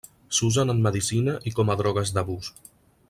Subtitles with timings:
[0.37, 2.51] S'usen en medicina i com a drogues d'abús.